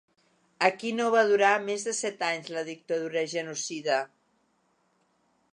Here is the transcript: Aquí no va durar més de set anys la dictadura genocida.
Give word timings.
Aquí 0.67 0.93
no 0.99 1.09
va 1.15 1.23
durar 1.31 1.51
més 1.67 1.85
de 1.89 1.93
set 1.99 2.25
anys 2.29 2.49
la 2.57 2.65
dictadura 2.71 3.27
genocida. 3.37 4.03